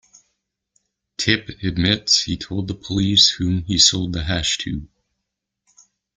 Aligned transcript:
Tip 1.17 1.47
admits 1.61 2.23
he 2.23 2.35
told 2.35 2.67
the 2.67 2.73
police 2.73 3.29
whom 3.29 3.65
he 3.65 3.77
sold 3.77 4.13
the 4.13 4.23
hash 4.23 4.57
to. 4.63 4.87